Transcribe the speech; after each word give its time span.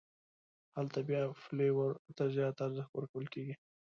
هلته 0.75 0.99
بیا 1.09 1.21
فلېور 1.43 1.91
ته 2.17 2.23
زیات 2.35 2.55
ارزښت 2.65 2.91
ورکول 2.93 3.25
کېږي. 3.33 3.55